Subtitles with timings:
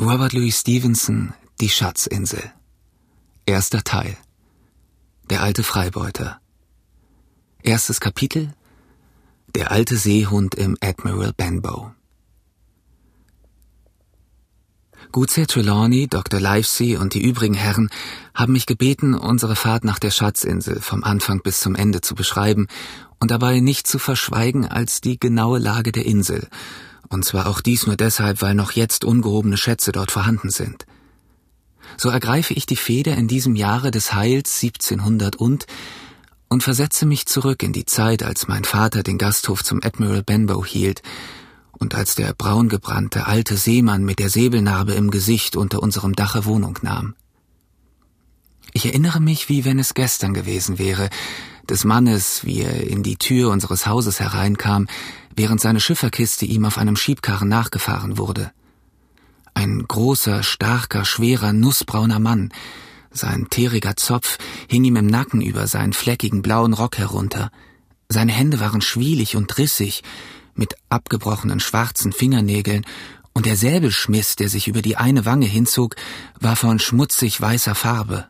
[0.00, 2.42] Robert Louis Stevenson, Die Schatzinsel.
[3.44, 4.16] Erster Teil.
[5.28, 6.40] Der alte Freibeuter.
[7.62, 8.54] Erstes Kapitel.
[9.54, 11.90] Der alte Seehund im Admiral Benbow.
[15.12, 16.40] Gutsherr Trelawney, Dr.
[16.40, 17.90] Livesey und die übrigen Herren
[18.32, 22.68] haben mich gebeten, unsere Fahrt nach der Schatzinsel vom Anfang bis zum Ende zu beschreiben
[23.18, 26.48] und dabei nicht zu verschweigen als die genaue Lage der Insel
[27.10, 30.86] und zwar auch dies nur deshalb, weil noch jetzt ungehobene Schätze dort vorhanden sind.
[31.96, 35.66] So ergreife ich die Feder in diesem Jahre des Heils 1700 und
[36.52, 40.64] und versetze mich zurück in die Zeit, als mein Vater den Gasthof zum Admiral Benbow
[40.64, 41.00] hielt
[41.72, 46.76] und als der braungebrannte alte Seemann mit der Säbelnarbe im Gesicht unter unserem Dache Wohnung
[46.82, 47.14] nahm.
[48.72, 51.08] Ich erinnere mich, wie wenn es gestern gewesen wäre,
[51.68, 54.88] des Mannes, wie er in die Tür unseres Hauses hereinkam,
[55.40, 58.52] während seine Schifferkiste ihm auf einem Schiebkarren nachgefahren wurde.
[59.54, 62.52] Ein großer, starker, schwerer, nussbrauner Mann.
[63.10, 64.36] Sein teriger Zopf
[64.68, 67.50] hing ihm im Nacken über seinen fleckigen blauen Rock herunter.
[68.10, 70.02] Seine Hände waren schwielig und rissig,
[70.54, 72.84] mit abgebrochenen schwarzen Fingernägeln,
[73.32, 75.96] und der Säbelschmiss, der sich über die eine Wange hinzog,
[76.38, 78.28] war von schmutzig weißer Farbe.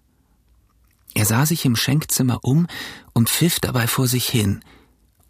[1.14, 2.68] Er sah sich im Schenkzimmer um
[3.14, 4.60] und pfiff dabei vor sich hin,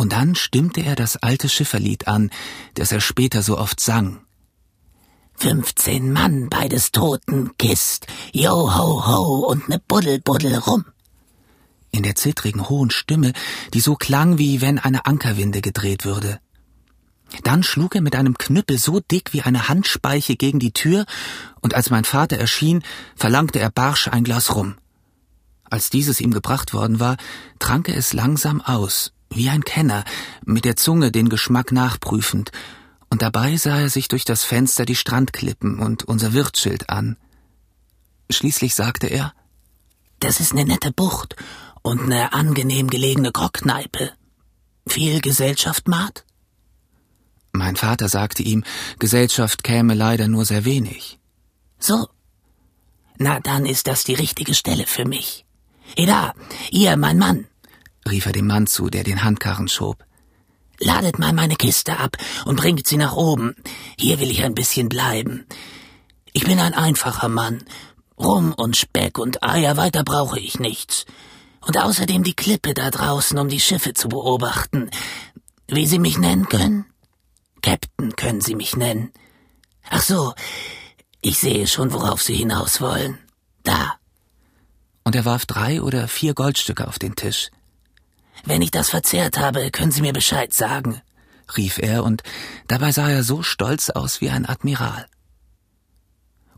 [0.00, 2.30] und dann stimmte er das alte Schifferlied an,
[2.72, 4.22] das er später so oft sang.
[5.34, 10.86] Fünfzehn Mann bei des Toten Kist, yo ho ho und ne Buddel Buddel rum.
[11.90, 13.34] In der zittrigen hohen Stimme,
[13.74, 16.40] die so klang, wie wenn eine Ankerwinde gedreht würde.
[17.44, 21.04] Dann schlug er mit einem Knüppel so dick wie eine Handspeiche gegen die Tür,
[21.60, 22.82] und als mein Vater erschien,
[23.16, 24.76] verlangte er barsch ein Glas rum.
[25.64, 27.18] Als dieses ihm gebracht worden war,
[27.58, 30.04] trank er es langsam aus, wie ein Kenner,
[30.44, 32.50] mit der Zunge den Geschmack nachprüfend,
[33.08, 37.16] und dabei sah er sich durch das Fenster die Strandklippen und unser Wirtsschild an.
[38.30, 39.32] Schließlich sagte er
[40.20, 41.34] Das ist ne nette Bucht
[41.82, 44.12] und ne angenehm gelegene Grockkneipe.
[44.86, 46.24] Viel Gesellschaft, Maat?
[47.52, 48.64] Mein Vater sagte ihm,
[48.98, 51.18] Gesellschaft käme leider nur sehr wenig.
[51.78, 52.08] So.
[53.18, 55.44] Na, dann ist das die richtige Stelle für mich.
[55.96, 56.34] Eda,
[56.70, 57.46] ihr, mein Mann,
[58.08, 60.04] rief er dem Mann zu, der den Handkarren schob.
[60.78, 62.16] Ladet mal meine Kiste ab
[62.46, 63.54] und bringt sie nach oben.
[63.98, 65.46] Hier will ich ein bisschen bleiben.
[66.32, 67.62] Ich bin ein einfacher Mann.
[68.18, 71.04] Rum und Speck und Eier, weiter brauche ich nichts.
[71.60, 74.90] Und außerdem die Klippe da draußen, um die Schiffe zu beobachten.
[75.68, 76.86] Wie Sie mich nennen können?
[77.62, 79.12] Captain können Sie mich nennen.
[79.90, 80.32] Ach so,
[81.20, 83.18] ich sehe schon, worauf Sie hinaus wollen.
[83.62, 84.00] Da,
[85.04, 87.50] und er warf drei oder vier Goldstücke auf den Tisch.
[88.44, 91.00] Wenn ich das verzehrt habe, können Sie mir Bescheid sagen,
[91.56, 92.22] rief er, und
[92.68, 95.06] dabei sah er so stolz aus wie ein Admiral.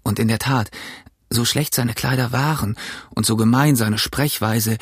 [0.03, 0.71] Und in der Tat,
[1.31, 2.77] so schlecht seine Kleider waren
[3.11, 4.79] und so gemein seine Sprechweise,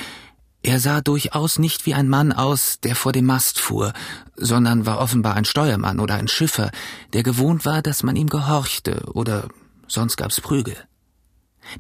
[0.63, 3.95] er sah durchaus nicht wie ein Mann aus, der vor dem Mast fuhr,
[4.37, 6.71] sondern war offenbar ein Steuermann oder ein Schiffer,
[7.15, 9.49] der gewohnt war, dass man ihm gehorchte, oder
[9.89, 10.77] sonst gab's Prügel.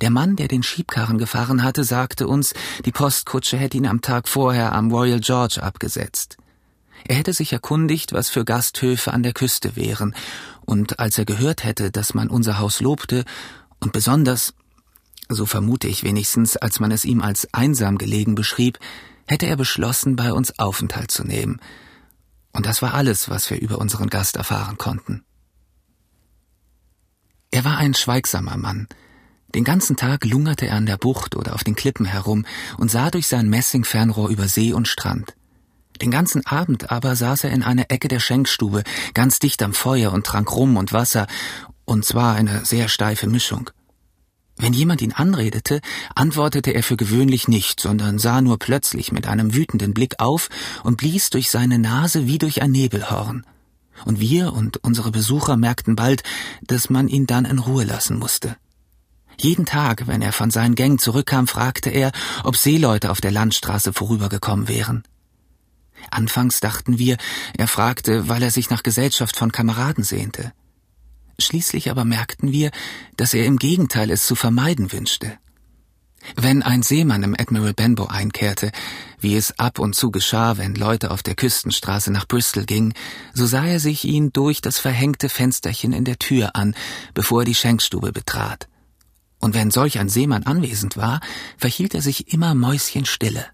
[0.01, 2.55] Der Mann, der den Schiebkarren gefahren hatte, sagte uns,
[2.85, 6.37] die Postkutsche hätte ihn am Tag vorher am Royal George abgesetzt.
[7.07, 10.15] Er hätte sich erkundigt, was für Gasthöfe an der Küste wären,
[10.65, 13.25] und als er gehört hätte, dass man unser Haus lobte,
[13.81, 14.55] und besonders,
[15.29, 18.79] so vermute ich wenigstens, als man es ihm als einsam gelegen beschrieb,
[19.27, 21.61] hätte er beschlossen, bei uns Aufenthalt zu nehmen.
[22.53, 25.25] Und das war alles, was wir über unseren Gast erfahren konnten.
[27.51, 28.87] Er war ein schweigsamer Mann,
[29.55, 32.47] den ganzen Tag lungerte er an der Bucht oder auf den Klippen herum
[32.79, 35.35] und sah durch sein Messingfernrohr über See und Strand.
[36.01, 40.13] Den ganzen Abend aber saß er in einer Ecke der Schenkstube, ganz dicht am Feuer
[40.13, 41.27] und trank Rum und Wasser,
[41.85, 43.71] und zwar eine sehr steife Mischung.
[44.57, 45.81] Wenn jemand ihn anredete,
[46.15, 50.49] antwortete er für gewöhnlich nicht, sondern sah nur plötzlich mit einem wütenden Blick auf
[50.85, 53.45] und blies durch seine Nase wie durch ein Nebelhorn.
[54.05, 56.23] Und wir und unsere Besucher merkten bald,
[56.63, 58.57] dass man ihn dann in Ruhe lassen musste.
[59.43, 62.13] Jeden Tag, wenn er von seinen Gängen zurückkam, fragte er,
[62.45, 65.03] ob Seeleute auf der Landstraße vorübergekommen wären.
[66.11, 67.17] Anfangs dachten wir,
[67.57, 70.53] er fragte, weil er sich nach Gesellschaft von Kameraden sehnte.
[71.39, 72.71] Schließlich aber merkten wir,
[73.17, 75.39] dass er im Gegenteil es zu vermeiden wünschte.
[76.37, 78.73] Wenn ein Seemann im Admiral Benbow einkehrte,
[79.21, 82.93] wie es ab und zu geschah, wenn Leute auf der Küstenstraße nach Bristol gingen,
[83.33, 86.75] so sah er sich ihn durch das verhängte Fensterchen in der Tür an,
[87.15, 88.69] bevor er die Schenkstube betrat
[89.41, 91.21] und wenn solch ein Seemann anwesend war,
[91.57, 93.47] verhielt er sich immer mäuschenstille.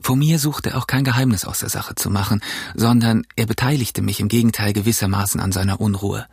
[0.00, 2.40] Vor mir suchte er auch kein Geheimnis aus der Sache zu machen,
[2.74, 6.26] sondern er beteiligte mich im Gegenteil gewissermaßen an seiner Unruhe.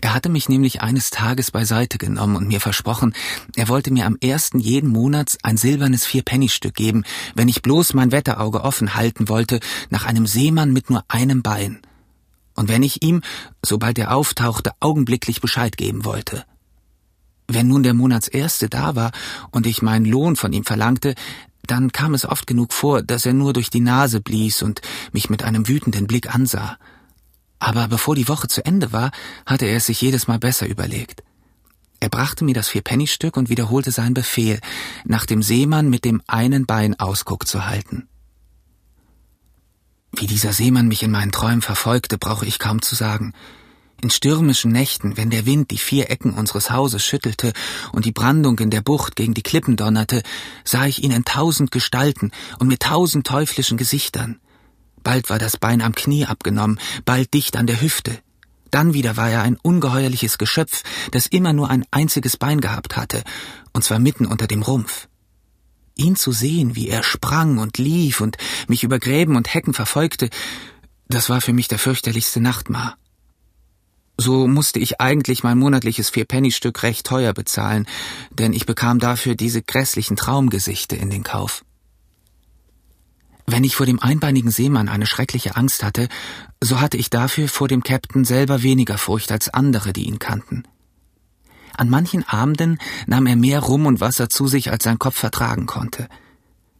[0.00, 3.14] Er hatte mich nämlich eines Tages beiseite genommen und mir versprochen,
[3.54, 7.04] er wollte mir am ersten jeden Monats ein silbernes Vierpennystück geben,
[7.34, 9.60] wenn ich bloß mein Wetterauge offen halten wollte
[9.90, 11.82] nach einem Seemann mit nur einem Bein.
[12.54, 13.22] Und wenn ich ihm,
[13.64, 16.44] sobald er auftauchte, augenblicklich Bescheid geben wollte.
[17.48, 19.12] Wenn nun der Monatserste da war
[19.50, 21.14] und ich meinen Lohn von ihm verlangte,
[21.66, 24.80] dann kam es oft genug vor, dass er nur durch die Nase blies und
[25.12, 26.78] mich mit einem wütenden Blick ansah.
[27.58, 29.10] Aber bevor die Woche zu Ende war,
[29.46, 31.22] hatte er es sich jedes Mal besser überlegt.
[31.98, 34.60] Er brachte mir das Vierpennystück und wiederholte seinen Befehl,
[35.04, 38.08] nach dem Seemann mit dem einen Bein Ausguck zu halten.
[40.12, 43.32] Wie dieser Seemann mich in meinen Träumen verfolgte, brauche ich kaum zu sagen.
[44.02, 47.52] In stürmischen Nächten, wenn der Wind die vier Ecken unseres Hauses schüttelte
[47.92, 50.22] und die Brandung in der Bucht gegen die Klippen donnerte,
[50.64, 54.38] sah ich ihn in tausend Gestalten und mit tausend teuflischen Gesichtern.
[55.02, 58.18] Bald war das Bein am Knie abgenommen, bald dicht an der Hüfte.
[58.70, 60.82] Dann wieder war er ein ungeheuerliches Geschöpf,
[61.12, 63.22] das immer nur ein einziges Bein gehabt hatte,
[63.72, 65.08] und zwar mitten unter dem Rumpf.
[65.94, 68.36] Ihn zu sehen, wie er sprang und lief und
[68.68, 70.28] mich über Gräben und Hecken verfolgte,
[71.08, 72.98] das war für mich der fürchterlichste Nachtmar.
[74.18, 77.86] So musste ich eigentlich mein monatliches Vierpennystück recht teuer bezahlen,
[78.30, 81.64] denn ich bekam dafür diese grässlichen Traumgesichte in den Kauf.
[83.46, 86.08] Wenn ich vor dem einbeinigen Seemann eine schreckliche Angst hatte,
[86.62, 90.64] so hatte ich dafür vor dem Captain selber weniger Furcht als andere, die ihn kannten.
[91.76, 95.66] An manchen Abenden nahm er mehr Rum und Wasser zu sich, als sein Kopf vertragen
[95.66, 96.08] konnte.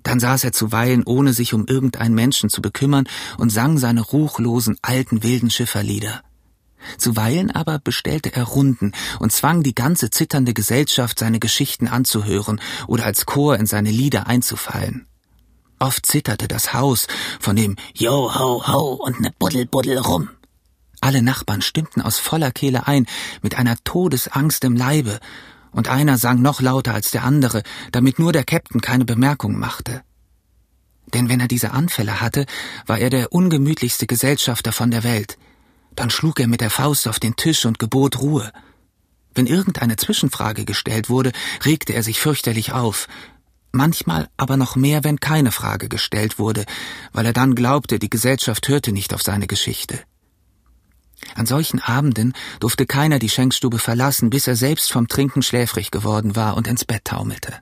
[0.02, 3.06] Dann saß er zuweilen, ohne sich um irgendeinen Menschen zu bekümmern,
[3.38, 6.22] und sang seine ruchlosen, alten, wilden Schifferlieder.
[6.98, 13.04] Zuweilen aber bestellte er Runden und zwang die ganze zitternde Gesellschaft, seine Geschichten anzuhören oder
[13.04, 15.06] als Chor in seine Lieder einzufallen.
[15.78, 17.06] Oft zitterte das Haus
[17.38, 20.30] von dem Jo ho ho und ne Buddel Buddel rum.
[21.00, 23.06] Alle Nachbarn stimmten aus voller Kehle ein,
[23.42, 25.20] mit einer Todesangst im Leibe,
[25.70, 27.62] und einer sang noch lauter als der andere,
[27.92, 30.02] damit nur der Käpt'n keine Bemerkung machte.
[31.12, 32.46] Denn wenn er diese Anfälle hatte,
[32.86, 35.38] war er der ungemütlichste Gesellschafter von der Welt.
[35.96, 38.52] Dann schlug er mit der Faust auf den Tisch und gebot Ruhe.
[39.34, 41.32] Wenn irgendeine Zwischenfrage gestellt wurde,
[41.64, 43.08] regte er sich fürchterlich auf,
[43.72, 46.64] manchmal aber noch mehr, wenn keine Frage gestellt wurde,
[47.12, 50.00] weil er dann glaubte, die Gesellschaft hörte nicht auf seine Geschichte.
[51.34, 56.36] An solchen Abenden durfte keiner die Schenkstube verlassen, bis er selbst vom Trinken schläfrig geworden
[56.36, 57.54] war und ins Bett taumelte.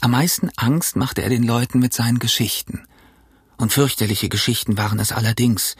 [0.00, 2.86] Am meisten Angst machte er den Leuten mit seinen Geschichten.
[3.56, 5.76] Und fürchterliche Geschichten waren es allerdings,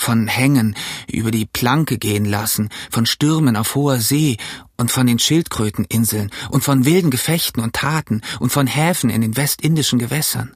[0.00, 0.76] von Hängen
[1.10, 4.38] über die Planke gehen lassen, von Stürmen auf hoher See
[4.76, 9.36] und von den Schildkröteninseln und von wilden Gefechten und Taten und von Häfen in den
[9.36, 10.54] westindischen Gewässern.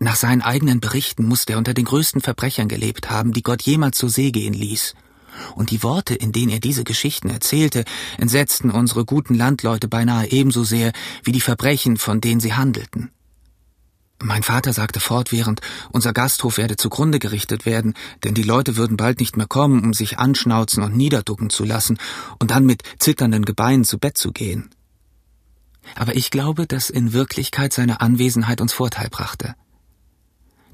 [0.00, 3.98] Nach seinen eigenen Berichten musste er unter den größten Verbrechern gelebt haben, die Gott jemals
[3.98, 4.94] zur See gehen ließ.
[5.54, 7.84] Und die Worte, in denen er diese Geschichten erzählte,
[8.16, 13.10] entsetzten unsere guten Landleute beinahe ebenso sehr wie die Verbrechen, von denen sie handelten.
[14.20, 15.60] Mein Vater sagte fortwährend,
[15.92, 17.94] unser Gasthof werde zugrunde gerichtet werden,
[18.24, 21.98] denn die Leute würden bald nicht mehr kommen, um sich anschnauzen und niederducken zu lassen
[22.40, 24.70] und dann mit zitternden Gebeinen zu Bett zu gehen.
[25.94, 29.54] Aber ich glaube, dass in Wirklichkeit seine Anwesenheit uns Vorteil brachte.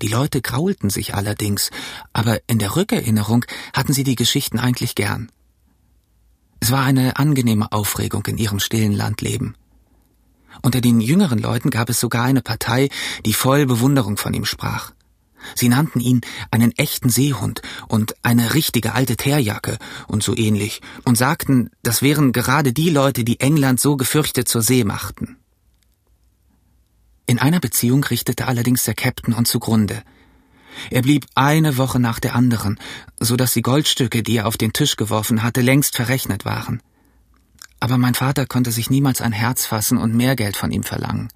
[0.01, 1.71] Die Leute graulten sich allerdings,
[2.13, 3.45] aber in der Rückerinnerung
[3.75, 5.31] hatten sie die Geschichten eigentlich gern.
[6.61, 9.55] Es war eine angenehme Aufregung in ihrem stillen Landleben.
[10.63, 12.89] Unter den jüngeren Leuten gab es sogar eine Partei,
[13.25, 14.93] die voll Bewunderung von ihm sprach.
[15.55, 21.19] Sie nannten ihn einen echten Seehund und eine richtige alte Teerjacke und so ähnlich und
[21.19, 25.37] sagten, das wären gerade die Leute, die England so gefürchtet zur See machten.
[27.27, 30.03] In einer Beziehung richtete allerdings der Captain uns zugrunde.
[30.91, 32.79] Er blieb eine Woche nach der anderen,
[33.21, 36.81] so dass die Goldstücke, die er auf den Tisch geworfen hatte, längst verrechnet waren
[37.81, 41.29] aber mein Vater konnte sich niemals ein Herz fassen und mehr Geld von ihm verlangen.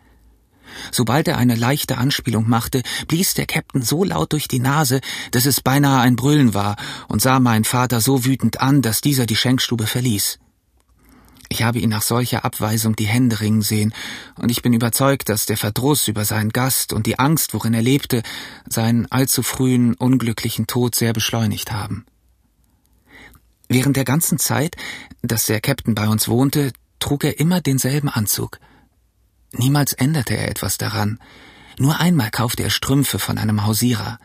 [0.92, 5.47] Sobald er eine leichte Anspielung machte, blies der Käpt'n so laut durch die Nase, dass
[5.47, 6.76] es beinahe ein Brüllen war,
[7.09, 10.38] und sah meinen Vater so wütend an, dass dieser die Schenkstube verließ.
[11.50, 13.95] Ich habe ihn nach solcher Abweisung die Hände ringen sehen,
[14.37, 17.83] und ich bin überzeugt, dass der Verdruss über seinen Gast und die Angst, worin er
[17.83, 18.23] lebte,
[18.68, 22.04] seinen allzu frühen, unglücklichen Tod sehr beschleunigt haben.
[23.68, 24.76] Während der ganzen Zeit,
[25.22, 28.58] dass der Captain bei uns wohnte, trug er immer denselben Anzug.
[29.52, 31.18] Niemals änderte er etwas daran.
[31.78, 34.18] Nur einmal kaufte er Strümpfe von einem Hausierer.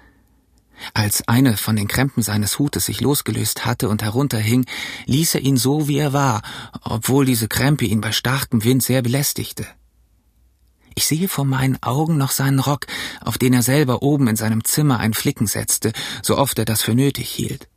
[0.94, 4.66] Als eine von den Krempen seines Hutes sich losgelöst hatte und herunterhing,
[5.06, 6.42] ließ er ihn so, wie er war,
[6.82, 9.66] obwohl diese Krempe ihn bei starkem Wind sehr belästigte.
[10.96, 12.88] Ich sehe vor meinen Augen noch seinen Rock,
[13.22, 16.82] auf den er selber oben in seinem Zimmer ein Flicken setzte, so oft er das
[16.82, 17.68] für nötig hielt.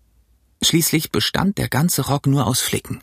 [0.63, 3.03] Schließlich bestand der ganze Rock nur aus Flicken.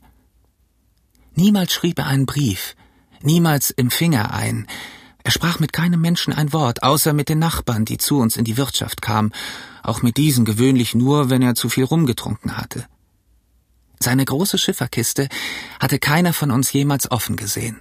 [1.36, 2.76] Niemals schrieb er einen Brief,
[3.22, 4.68] niemals empfing er ein,
[5.24, 8.44] er sprach mit keinem Menschen ein Wort, außer mit den Nachbarn, die zu uns in
[8.44, 9.32] die Wirtschaft kamen,
[9.82, 12.86] auch mit diesen gewöhnlich nur, wenn er zu viel rumgetrunken hatte.
[14.00, 15.30] Seine große Schifferkiste
[15.80, 17.80] hatte keiner von uns jemals offen gesehen.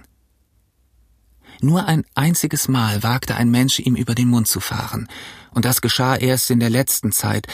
[1.59, 5.09] Nur ein einziges Mal wagte ein Mensch ihm über den Mund zu fahren,
[5.51, 7.47] und das geschah erst in der letzten Zeit,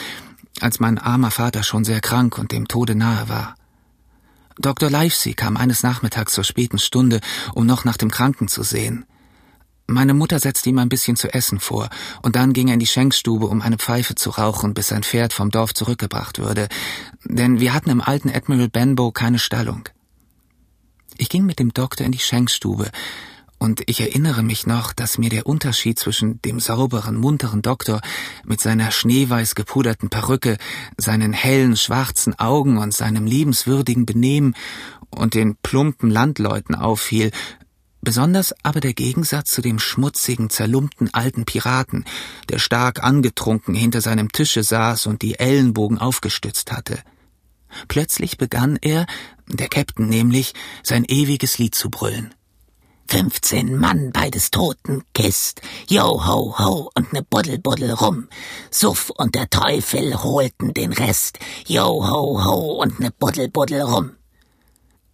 [0.58, 3.54] als mein armer Vater schon sehr krank und dem Tode nahe war.
[4.58, 4.90] Dr.
[4.90, 7.20] Livesey kam eines Nachmittags zur späten Stunde,
[7.54, 9.06] um noch nach dem Kranken zu sehen.
[9.86, 11.88] Meine Mutter setzte ihm ein bisschen zu essen vor,
[12.22, 15.32] und dann ging er in die Schenkstube, um eine Pfeife zu rauchen, bis sein Pferd
[15.32, 16.68] vom Dorf zurückgebracht würde,
[17.24, 19.88] denn wir hatten im alten Admiral Benbow keine Stallung.
[21.16, 22.90] Ich ging mit dem Doktor in die Schenkstube,
[23.60, 28.00] und ich erinnere mich noch, dass mir der Unterschied zwischen dem sauberen, munteren Doktor
[28.42, 30.56] mit seiner schneeweiß gepuderten Perücke,
[30.96, 34.56] seinen hellen, schwarzen Augen und seinem liebenswürdigen Benehmen
[35.10, 37.30] und den plumpen Landleuten auffiel,
[38.02, 42.06] Besonders aber der Gegensatz zu dem schmutzigen, zerlumpten alten Piraten,
[42.48, 46.98] der stark angetrunken hinter seinem Tische saß und die Ellenbogen aufgestützt hatte.
[47.88, 49.04] Plötzlich begann er,
[49.48, 52.34] der Käpt'n nämlich, sein ewiges Lied zu brüllen.
[53.10, 58.28] Fünfzehn Mann bei des Toten Kist, yo ho ho und ne Buddel Buddel rum.
[58.70, 64.12] Suff und der Teufel holten den Rest, yo ho ho und ne Buddel Buddel rum.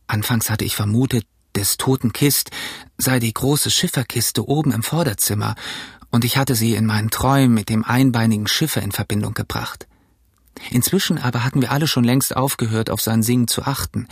[0.08, 2.50] Anfangs hatte ich vermutet, des toten Kist
[2.98, 5.54] sei die große Schifferkiste oben im Vorderzimmer,
[6.10, 9.86] und ich hatte sie in meinen Träumen mit dem einbeinigen Schiffer in Verbindung gebracht.
[10.70, 14.06] Inzwischen aber hatten wir alle schon längst aufgehört, auf sein Singen zu achten.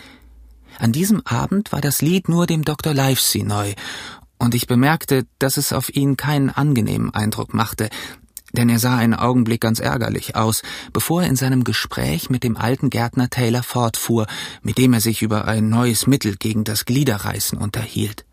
[0.78, 2.94] An diesem Abend war das Lied nur dem Dr.
[2.94, 3.74] Livesey neu,
[4.38, 7.88] und ich bemerkte, dass es auf ihn keinen angenehmen Eindruck machte,
[8.52, 10.62] denn er sah einen Augenblick ganz ärgerlich aus,
[10.92, 14.26] bevor er in seinem Gespräch mit dem alten Gärtner Taylor fortfuhr,
[14.62, 18.24] mit dem er sich über ein neues Mittel gegen das Gliederreißen unterhielt.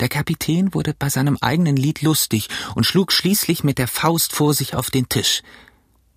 [0.00, 4.54] Der Kapitän wurde bei seinem eigenen Lied lustig und schlug schließlich mit der Faust vor
[4.54, 5.42] sich auf den Tisch.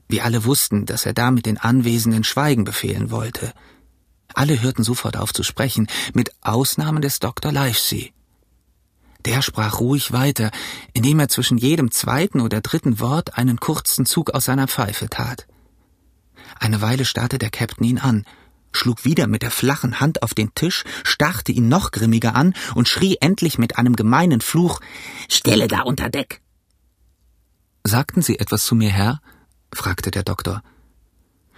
[0.07, 3.53] Wir alle wussten, dass er damit den Anwesenden Schweigen befehlen wollte.
[4.35, 7.51] Alle hörten sofort auf zu sprechen, mit Ausnahme des Dr.
[7.51, 8.13] Livesey.
[9.23, 10.51] Der sprach ruhig weiter,
[10.93, 15.47] indem er zwischen jedem zweiten oder dritten Wort einen kurzen Zug aus seiner Pfeife tat.
[16.59, 18.25] Eine Weile starrte der Captain ihn an,
[18.71, 22.87] schlug wieder mit der flachen Hand auf den Tisch, starrte ihn noch grimmiger an und
[22.87, 24.79] schrie endlich mit einem gemeinen Fluch
[25.29, 26.41] Stelle da unter Deck.
[27.83, 29.21] Sagten Sie etwas zu mir, Herr?
[29.73, 30.61] fragte der Doktor.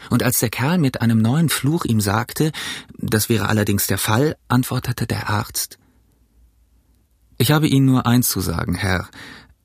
[0.09, 2.51] Und als der Kerl mit einem neuen Fluch ihm sagte,
[2.97, 5.79] das wäre allerdings der Fall, antwortete der Arzt
[7.37, 9.07] ich habe Ihnen nur eins zu sagen, Herr.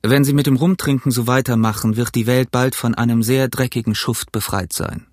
[0.03, 3.95] Wenn Sie mit dem Rumtrinken so weitermachen, wird die Welt bald von einem sehr dreckigen
[3.95, 5.07] Schuft befreit sein.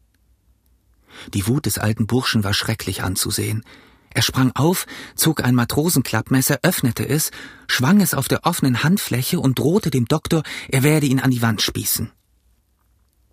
[1.33, 3.65] Die Wut des alten Burschen war schrecklich anzusehen.
[4.13, 7.31] Er sprang auf, zog ein Matrosenklappmesser, öffnete es,
[7.69, 11.43] schwang es auf der offenen Handfläche und drohte dem Doktor, er werde ihn an die
[11.43, 12.11] Wand spießen.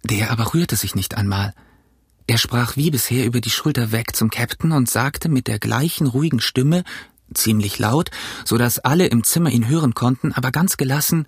[0.04, 1.54] Der aber rührte sich nicht einmal.
[2.28, 6.08] Er sprach wie bisher über die Schulter weg zum Käpt'n und sagte mit der gleichen
[6.08, 6.84] ruhigen Stimme,
[7.34, 8.12] ziemlich laut,
[8.46, 11.26] so dass alle im Zimmer ihn hören konnten, aber ganz gelassen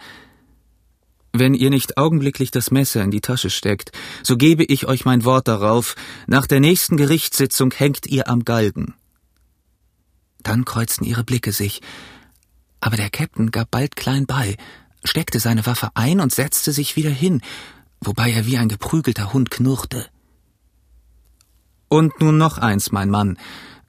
[1.31, 3.91] Wenn ihr nicht augenblicklich das Messer in die Tasche steckt,
[4.23, 5.95] so gebe ich euch mein Wort darauf,
[6.27, 8.95] nach der nächsten Gerichtssitzung hängt ihr am Galgen.
[10.41, 11.81] Dann kreuzten ihre Blicke sich,
[12.81, 14.57] aber der Käpt'n gab bald klein bei,
[15.03, 17.41] steckte seine Waffe ein und setzte sich wieder hin,
[18.01, 20.07] wobei er wie ein geprügelter Hund knurrte.
[21.89, 23.37] Und nun noch eins, mein Mann,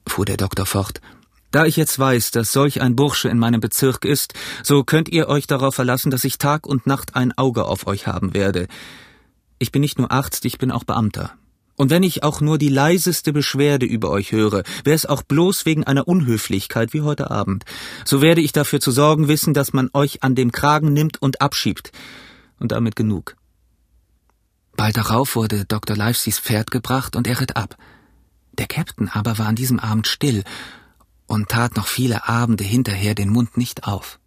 [0.06, 1.00] fuhr der Doktor fort.
[1.50, 5.28] Da ich jetzt weiß, dass solch ein Bursche in meinem Bezirk ist, so könnt ihr
[5.28, 8.68] euch darauf verlassen, dass ich Tag und Nacht ein Auge auf euch haben werde.
[9.58, 11.32] Ich bin nicht nur Arzt, ich bin auch Beamter.
[11.76, 15.66] Und wenn ich auch nur die leiseste Beschwerde über euch höre, wäre es auch bloß
[15.66, 17.64] wegen einer Unhöflichkeit wie heute Abend,
[18.04, 21.40] so werde ich dafür zu sorgen wissen, dass man euch an dem Kragen nimmt und
[21.40, 21.90] abschiebt.
[22.58, 23.34] Und damit genug.
[24.80, 25.94] Bald darauf wurde Dr.
[25.94, 27.76] Liveseys Pferd gebracht und er ritt ab.
[28.52, 30.42] Der Captain aber war an diesem Abend still
[31.26, 34.19] und tat noch viele Abende hinterher den Mund nicht auf.